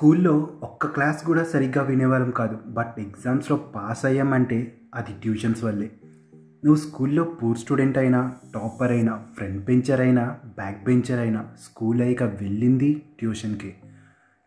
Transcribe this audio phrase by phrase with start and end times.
[0.00, 2.58] స్కూల్లో ఒక్క క్లాస్ కూడా సరిగ్గా వినేవాళ్ళం కాదు.
[2.66, 5.90] బట్ ఎగ్జామ్స్లో పాస్ అయ్యామంటే అది ట్యూషన్స్ వల్లే.
[6.34, 12.22] నువ్వు స్కూల్లో పూర్ స్టూడెంట్ అయినా టాపర్ అయినా ఫ్రంట్ బెంచర్ అయినా బ్యాక్ బెంచర్ అయినా స్కూల్ అయ్యాక
[12.22, 13.74] వెళ్ళింది ట్యూషన్కి.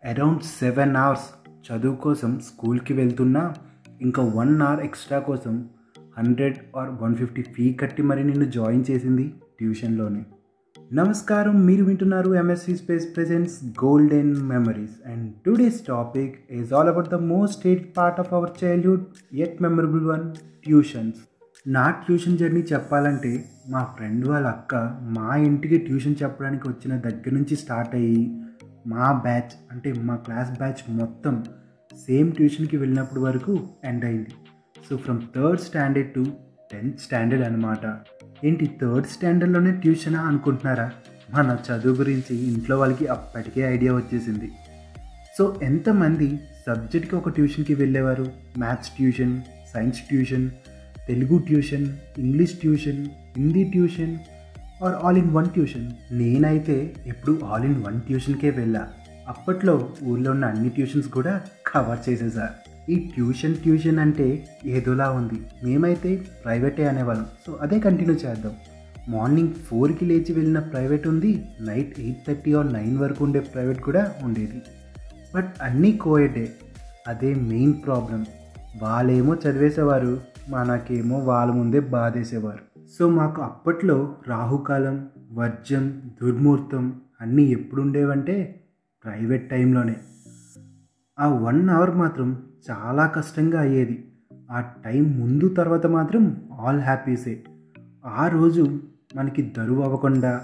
[0.05, 3.53] అరౌండ్ సెవెన్ అవర్స్ చదువు కోసం స్కూల్కి వెళ్తున్నా
[4.01, 5.69] ఇంకా వన్ అవర్ ఎక్స్ట్రా కోసం
[6.17, 10.25] hundred or one fifty fee కట్టి మరి నిన్ను జాయిన్ చేసింది ట్యూషన్లోనే.
[10.93, 17.13] నమస్కారం మీరు వింటున్నారు MSV space presents golden memories and today's topic is all about the
[17.13, 21.19] most hate part of our childhood at memorable one tuitions
[21.67, 27.55] నా ట్యూషన్ జర్నీ చెప్పాలంటే మా ఫ్రెండ్ వాళ్ళ అక్క మా ఇంటికి ట్యూషన్ చెప్పడానికి వచ్చిన దగ్గర నుంచి
[27.55, 28.23] స్టార్ట్ అయ్యి
[28.87, 31.43] మా బ్యాచ్ అంటే మా క్లాస్ బ్యాచ్ మొత్తం
[32.07, 34.33] సేమ్ ట్యూషన్కి వెళ్ళినప్పుడు వరకు ఎండ్ అయింది.
[34.89, 36.25] So from third standard to
[36.71, 37.85] tenth standard అనమాట
[38.43, 40.91] ఏంటి థర్డ్ స్టాండర్డ్లోనే ట్యూషనా అనుకుంటున్నారా?
[41.33, 44.51] మన చదువు గురించి ఇంట్లో వాళ్ళకి అప్పటికే ఐడియా వచ్చేసింది.
[45.37, 48.31] సో ఎంతమంది సబ్జెక్ట్కి ఒక ట్యూషన్కి వెళ్ళేవారు?
[48.57, 49.41] Maths tuition
[49.73, 50.49] science tuition
[51.07, 54.17] Telugu tuition English tuition Hindi tuition
[54.83, 55.91] or all in one tuition?
[56.11, 58.87] నేనైతే ఎప్పుడు ఆల్ ఇన్ వన్ ట్యూషన్కే వెళ్ళా.
[59.27, 62.49] అప్పట్లో ఊళ్ళో ఉన్న అన్ని ట్యూషన్స్ కూడా కవర్ చేసేసా.
[62.89, 65.41] ఈ ట్యూషన్ ట్యూషన్ అంటే ఏదోలా ఉంది.
[65.63, 67.25] మేమైతే ప్రైవేటే అనేవాళ్ళం.
[67.47, 68.51] సో అదే కంటిన్యూ చేద్దాం.
[69.09, 71.45] మార్నింగ్ ఫోర్కి లేచి వెళ్ళిన ప్రైవేట్ ఉంది.
[71.61, 74.61] Night eight thirty or nine వరకు ఉండే ప్రైవేట్ కూడా ఉండేది.
[75.35, 76.53] బట్ అన్నీ కోయడే
[77.07, 78.25] అదే మెయిన్ ప్రాబ్లం.
[78.81, 82.79] వాళ్ళేమో చదివేసేవారు మనకేమో వాళ్ళ ముందే బాధేసేవారు.
[82.99, 88.63] సో మాకు అప్పట్లో రాహుకాలం వర్జం దుర్ముహూర్తం అన్నీ ఎప్పుడు ఉండేవంటే
[89.05, 89.95] ప్రైవేట్ టైంలోనే.
[91.19, 94.13] ఆ వన్ అవర్ మాత్రం చాలా కష్టంగా అయ్యేది.
[94.51, 97.43] ఆ టైం ముందు తర్వాత మాత్రం ఆల్ హ్యాపీసే
[98.05, 98.79] ఆ రోజు
[99.15, 100.41] మనకి దరువు అవ్వకుండా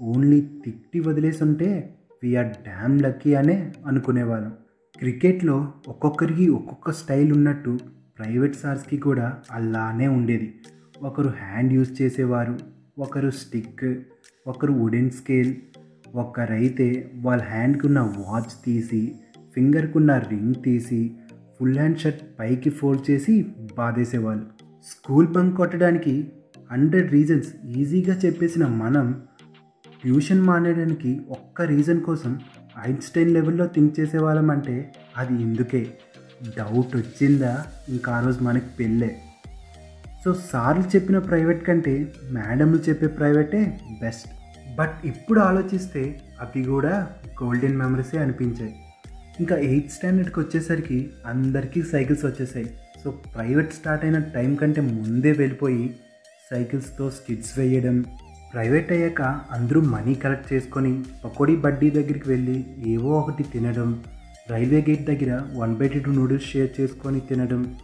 [0.00, 4.52] ఓన్లీ తిట్టి వదిలేసి ఉంటే వీఆర్ డ్యామ్ లక్కీ అనే అనుకునేవాళ్ళం.
[4.98, 7.78] క్రికెట్లో ఒక్కొక్కరికి ఒక్కొక్క స్టైల్ ఉన్నట్టు
[8.18, 10.54] ప్రైవేట్ సార్స్కి కూడా అలానే ఉండేది.
[11.02, 12.58] ఒకరు హ్యాండ్ యూజ్ చేసేవారు
[12.98, 14.00] ఒకరు స్టిక్
[14.46, 15.54] ఒకరు వుడెన్ స్కేల్
[16.14, 19.14] ఒకరైతే వాళ్ళ హ్యాండ్కి ఉన్న వాచ్ తీసి
[19.54, 21.16] ఫింగర్కున్న రింగ్ తీసి
[21.60, 23.46] ఫుల్ హ్యాండ్ షర్ట్ పైకి ఫోల్డ్ చేసి
[23.78, 24.46] బాధేసేవాళ్ళు.
[24.90, 26.32] స్కూల్ బంక్ కొట్టడానికి
[26.72, 29.22] హండ్రెడ్ రీజన్స్ ఈజీగా చెప్పేసిన మనం
[30.02, 32.40] ట్యూషన్ మానేయడానికి ఒక్క రీజన్ కోసం
[32.88, 35.94] ఐన్స్టైన్ లెవెల్లో థింక్ చేసేవాళ్ళం అంటే అది ఎందుకే
[36.58, 37.66] డౌట్ వచ్చిందా?
[37.88, 39.18] ఇంకా ఆ రోజు మనకి పెళ్ళే.
[40.24, 44.28] సో సార్లు చెప్పిన ప్రైవేట్ కంటే మేడంలు చెప్పే ప్రైవేటే బెస్ట్.
[44.76, 47.10] బట్ ఇప్పుడు ఆలోచిస్తే అవి కూడా
[47.42, 48.74] గోల్డెన్ మెమరీసే అనిపించాయి.
[49.40, 52.68] ఇంకా ఎయిత్ స్టాండర్డ్కి వచ్చేసరికి అందరికీ సైకిల్స్ వచ్చేసాయి.
[53.04, 55.94] సో ప్రైవేట్ స్టార్ట్ అయిన టైం కంటే ముందే వెళ్ళిపోయి
[56.50, 58.04] సైకిల్స్తో స్కిడ్స్ వేయడం
[58.52, 64.04] ప్రైవేట్ అయ్యాక అందరూ మనీ కలెక్ట్ చేసుకొని పకోడీ బడ్డీ దగ్గరికి వెళ్ళి ఏవో ఒకటి తినడం
[64.50, 67.76] రైల్వే గేట్ దగ్గర one by two noodles share చేసుకొని తినడం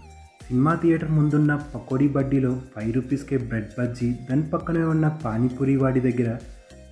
[0.47, 6.39] సినిమా థియేటర్ ముందున్న పకోడీ బడ్డీలో ఫైవ్ రూపీస్కే బ్రెడ్ బజ్జీ దాని పక్కనే ఉన్న పానీపూరి వాడి దగ్గర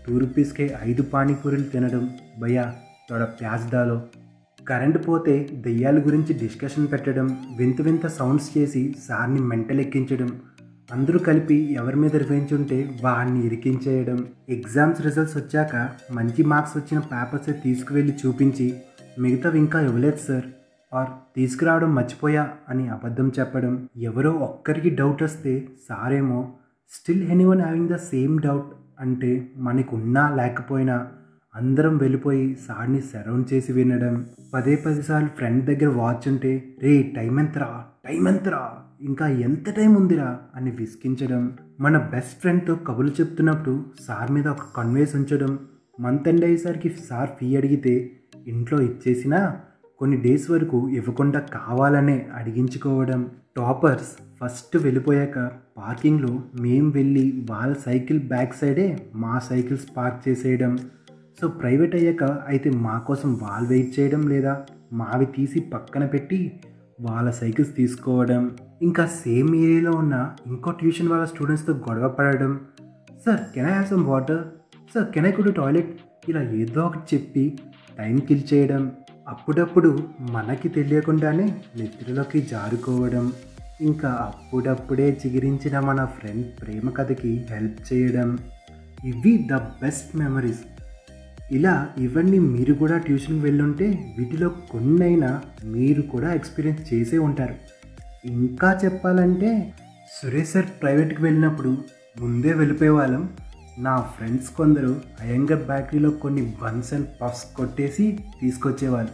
[0.07, 2.11] టూ రూపీస్కే ఐదు పానీపూరీలు తినడం.
[2.39, 2.75] భయ్యా
[3.11, 4.01] తోడ ప్యాజ్దాలో
[4.69, 10.41] కరెంట్ పోతే దెయ్యాల గురించి డిస్కషన్ పెట్టడం వింత వింత సౌండ్స్ చేసి సార్ని మెంటలెక్కించడం
[10.93, 14.27] అందరూ కలిపి ఎవరి మీద రివెంజ్ ఉంటే వాడిని ఇరికించేయడం.
[14.49, 18.75] ఎగ్జామ్స్ రిజల్ట్స్ వచ్చాక మంచి మార్క్స్ వచ్చిన పేపర్స్ తీసుకువెళ్ళి చూపించి
[19.19, 20.45] మిగతావి ఇంకా ఇవ్వలేదు సార్.
[20.95, 23.89] ఆర్ తీసుకురావడం మర్చిపోయా అని అబద్ధం చెప్పడం.
[23.97, 26.53] ఎవరో ఒక్కరికి డౌట్ వస్తే సారేమో
[26.91, 31.07] still anyone having the same doubt అంటే మనకు ఉన్నా లేకపోయినా
[31.57, 34.27] అందరం వెళ్ళిపోయి సార్ని సరౌండ్ చేసి వినడం.
[34.55, 40.39] పదే పదిసార్లు ఫ్రెండ్ దగ్గర వాచ్ ఉంటే రే టైం ఎంతరా టైం ఎంతరా ఇంకా ఎంత టైం ఉందిరా?
[40.57, 45.59] అని విసికించడం మన బెస్ట్ ఫ్రెండ్తో కబులు చెప్తున్నప్పుడు సార్ మీద ఒక కన్వేస్ ఉంచడం.
[46.01, 48.11] మంత్ ఎండ్ అయ్యేసరికి సార్ ఫీ అడిగితే
[48.47, 49.57] ఇంట్లో ఇచ్చేసినా
[49.99, 53.31] కొన్ని డేస్ వరకు ఇవ్వకుండా కావాలనే అడిగించుకోవడం.
[53.57, 54.13] టాపర్స్
[54.45, 60.79] ఫస్ట్ వెళ్ళిపోయాక పార్కింగ్లో మేం వెళ్ళి వాళ్ళ సైకిల్ బ్యాక్ సైడే మా సైకిల్స్ పార్క్ చేసేయడం.
[61.41, 66.61] సో ప్రైవేట్ అయ్యాక అయితే మా కోసం వాళ్ళు వెయిట్ చేయడం లేదా మావి తీసి పక్కన పెట్టి
[67.01, 72.61] వాళ్ళ సైకిల్స్ తీసుకోవడం ఇంకా సేమ్ ఏరియాలో ఉన్న ఇంకో ట్యూషన్ వాళ్ళ స్టూడెంట్స్తో గొడవ పడడం.
[73.27, 74.45] Sir can I have some water?
[74.95, 75.91] Sir can I could toilet?
[76.29, 77.59] ఇలా ఏదో ఒకటి చెప్పి
[77.99, 78.93] టైం కిల్ చేయడం
[79.29, 83.33] అప్పుడప్పుడు మనకి తెలియకుండానే నిద్రలోకి జారుకోవడం
[83.81, 88.39] ఇంకా అప్పుడప్పుడే చిగిరించిన మన ఫ్రెండ్ ప్రేమ కథకి హెల్ప్ చేయడం.
[89.05, 90.65] ఇవి ద బెస్ట్ మెమరీస్.
[91.53, 97.55] ఇలా ఇవన్నీ మీరు కూడా ట్యూషన్కి వెళ్ళుంటే వీటిలో కొన్నైనా మీరు కూడా ఎక్స్పీరియన్స్ చేసే ఉంటారు.
[98.27, 99.75] ఇంకా చెప్పాలంటే
[100.23, 101.79] సురేష్ సార్ ప్రైవేట్కి వెళ్ళినప్పుడు
[102.21, 103.29] ముందే వెళ్ళిపోయే వాళ్ళం
[103.79, 109.11] నా ఫ్రెండ్స్ కొందరు అయ్యంగర్ బేకరీలో కొన్ని బన్స్ అండ్ పఫ్స్ కొట్టేసి తీసుకొచ్చేవాళ్ళు.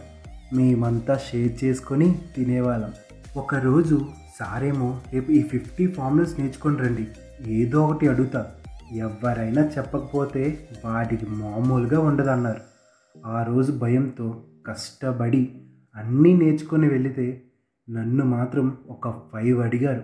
[0.55, 2.93] మేమంతా షేర్ చేసుకొని తినేవాళ్ళం.
[3.37, 4.05] ఒకరోజు
[4.39, 7.07] సారేమో రేపు ఈ ఫిఫ్టీ ఫార్ములాస్ నేర్చుకొని రండి.
[7.47, 8.51] ఏదో ఒకటి అడుగుతా.
[8.93, 12.61] ఎవరైనా చెప్పకపోతే వాటికి మామూలుగా ఉండదన్నారు.
[13.25, 15.51] ఆ రోజు భయంతో కష్టపడి
[15.95, 17.41] అన్నీ నేర్చుకొని వెళితే
[17.89, 20.01] నన్ను మాత్రం ఒక ఫైవ్ అడిగారు.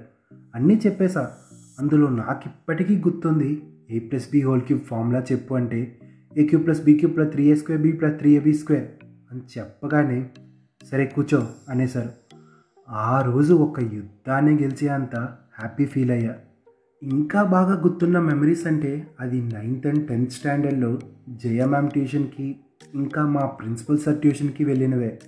[0.56, 1.32] అన్నీ చెప్పేశా.
[1.80, 6.00] అందులో నాకు ఇప్పటికీ గుర్తుంది A plus B whole cube formula చెప్పు అంటే
[6.38, 8.88] A cube plus B cube plus three A square B plus three AB square
[9.32, 10.30] అని చెప్పగానే
[10.92, 12.10] సరే కూర్చో అనేసారు
[12.90, 15.16] ఆ రోజు ఒక యుద్ధాన్ని గెలిచే అంత
[15.60, 16.36] హ్యాపీ ఫీల్ అయ్యా.
[17.02, 21.00] ఇంకా బాగా గుర్తున్న మెమరీస్ అంటే అది నైన్త్ అండ్ టెన్త్ స్టాండర్డ్లో
[21.30, 22.56] జయ మ్యామ్ ట్యూషన్కి
[22.96, 25.20] ఇంకా మా ప్రిన్సిపల్ సార్ ట్యూషన్కి వెళ్ళినవే.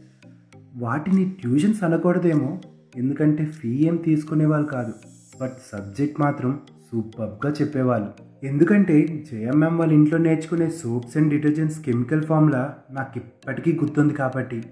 [0.75, 2.61] వాటిని ట్యూషన్స్ అనకూడదేమో
[2.95, 4.93] ఎందుకంటే ఫీ ఏం తీసుకునేవాళ్ళు కాదు.
[5.41, 6.59] బట్ సబ్జెక్ట్ మాత్రం
[6.91, 8.09] సూపర్గా చెప్పేవాళ్ళు.
[8.43, 14.63] ఎందుకంటే జేఎంఎం వాళ్ళ ఇంట్లో నేర్చుకునే soaps and detergents chemical formula నాకు ఇప్పటికీ గుర్తుంది కాబట్టి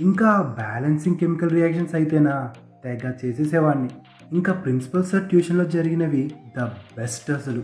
[0.00, 2.52] ఇంకా బ్యాలెన్సింగ్ కెమికల్ రియాక్షన్స్ అయితేనా
[2.84, 3.88] తెగ చేసేసేవాడిని.
[4.32, 7.62] ఇంకా ప్రిన్సిపల్ సార్ ట్యూషన్లో జరిగినవి ద బెస్ట్ అసలు.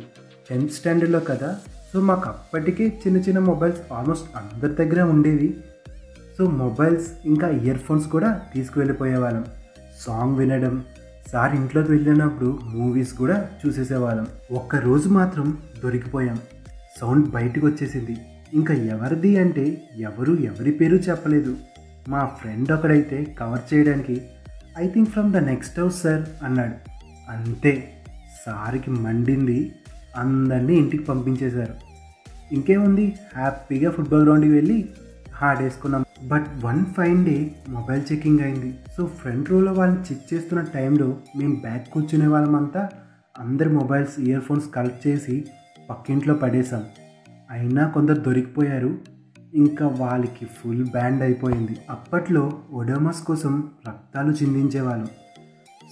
[0.50, 1.58] టెన్త్ స్టాండర్డ్లో కదా?
[1.92, 5.56] సో మాకు అప్పటికే చిన్న చిన్న మొబైల్స్ ఆల్మోస్ట్ అందరి దగ్గర ఉండేవి.
[6.38, 9.44] సో మొబైల్స్ ఇంకా ఇయర్ ఫోన్స్ కూడా తీసుకువెళ్ళిపోయేవాళ్ళం
[10.06, 10.84] సాంగ్ వినడం
[11.32, 16.38] సార్ ఇంట్లోకి వెళ్ళినప్పుడు మూవీస్ కూడా చూసేసేవాళ్ళం ఒక్క రోజు మాత్రం దొరికిపోయాం.
[17.00, 18.16] సౌండ్ బయటకు వచ్చేసింది.
[18.54, 21.56] ఇంకా ఎవరిది అంటే ఎవరు ఎవరి పేరు చెప్పలేదు.
[22.08, 24.22] మా ఫ్రెండ్ ఒకడైతే కవర్ చేయడానికి
[24.78, 26.90] I think from the next house sir అన్నాడు.
[27.30, 27.92] అంతే.
[28.46, 29.72] సార్కి మండింది.
[30.16, 31.74] అందరినీ ఇంటికి పంపించేశారు.
[32.52, 33.14] ఇంకేముంది?
[33.36, 34.88] హ్యాపీగా ఫుట్బాల్ గ్రౌండ్కి వెళ్ళి
[35.34, 36.04] హార్డ్ వేసుకున్నాం.
[36.28, 38.74] But one fine day mobile checking అయింది.
[38.96, 42.88] సో ఫ్రంట్ రోలో వాళ్ళని చెక్ చేస్తున్న టైంలో మేము బ్యాక్ కూర్చునే వాళ్ళమంతా
[43.38, 45.44] అందరి మొబైల్స్ ఇయర్ ఫోన్స్ కలెక్ట్ చేసి
[45.90, 46.84] పక్కింట్లో పడేసాం
[47.50, 48.98] అయినా కొందరు దొరికిపోయారు.
[49.54, 51.76] ఇంకా వాళ్ళకి ఫుల్ బ్యాండ్ అయిపోయింది.
[51.90, 55.08] అప్పట్లో ఒడోమస్ కోసం రక్తాలు చిందించేవాళ్ళు.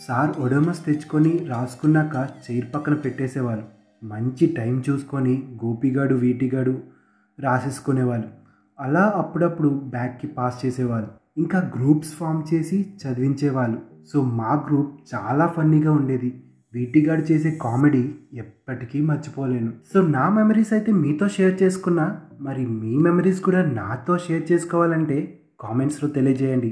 [0.07, 3.65] సార్ ఒడోమస్ తెచ్చుకొని రాసుకున్నాక చైర్ పక్కన పెట్టేసేవాళ్ళు
[4.05, 6.81] మంచి టైం చూసుకొని గోపిగాడు వీటిగాడు
[7.41, 8.29] రాసేసుకునేవాళ్ళు.
[8.81, 11.09] అలా అప్పుడప్పుడు బ్యాక్కి పాస్ చేసేవాళ్ళు
[11.39, 13.79] ఇంకా గ్రూప్స్ ఫామ్ చేసి చదివించేవాళ్ళు.
[14.13, 16.43] సో మా గ్రూప్ చాలా ఫన్నీగా ఉండేది.
[16.75, 18.03] వీటిగాడు చేసే కామెడీ
[18.43, 19.73] ఎప్పటికీ మర్చిపోలేను.
[19.93, 22.07] సో నా మెమరీస్ అయితే మీతో షేర్ చేసుకున్నా
[22.41, 25.19] మరి మీ మెమరీస్ కూడా నాతో షేర్ చేసుకోవాలంటే
[25.61, 26.71] కామెంట్స్లో తెలియజేయండి.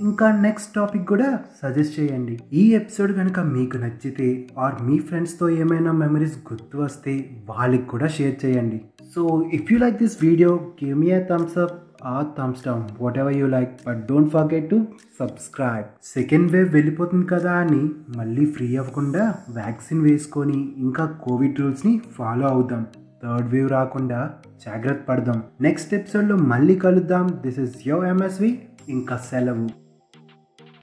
[0.00, 1.28] ఇంకా నెక్స్ట్ టాపిక్ కూడా
[1.62, 2.34] సజెస్ట్ చేయండి.
[2.60, 4.28] ఈ ఎపిసోడ్ కనుక మీకు నచ్చితే
[4.58, 7.14] ఆర్ మీ ఫ్రెండ్స్తో ఏమైనా మెమరీస్ గుర్తు వస్తే
[7.50, 8.78] వాళ్ళకి కూడా షేర్ చేయండి.
[9.14, 9.22] So
[9.58, 10.52] if you like this video
[10.82, 12.82] give me a thumbs up or thumbs down
[13.18, 14.86] whatever you like but don't forget to
[15.18, 22.48] subscribe second wave వెళ్ళిపోతుంది కదా అని మళ్ళీ ఫ్రీ అవ్వకుండా వ్యాక్సిన్ వేసుకొని ఇంకా కోవిడ్ రూల్స్ని ఫాలో
[22.48, 22.86] అవుదాం.
[23.22, 24.30] థర్డ్ వేవ్ రాకుండా
[24.66, 25.42] జాగ్రత్త పడదాం.
[25.60, 27.40] నెక్స్ట్ ఎపిసోడ్లో మళ్ళీ కలుద్దాం.
[27.42, 29.68] దిస్ ఇస్ యో ఎంఎస్వి ఇంకా సెలవు.